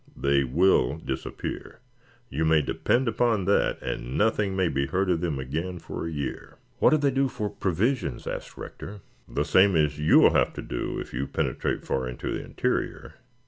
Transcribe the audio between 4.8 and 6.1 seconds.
heard of them again for